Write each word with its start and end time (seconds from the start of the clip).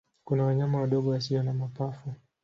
Kuna 0.23 0.43
wanyama 0.43 0.81
wadogo 0.81 1.09
wasio 1.09 1.43
na 1.43 1.53
mapafu. 1.53 2.13